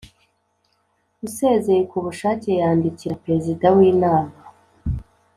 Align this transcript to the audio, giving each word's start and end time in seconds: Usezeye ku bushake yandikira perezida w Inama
Usezeye 1.27 1.81
ku 1.89 1.97
bushake 2.05 2.49
yandikira 2.61 3.19
perezida 3.23 3.65
w 3.75 3.77
Inama 3.91 4.35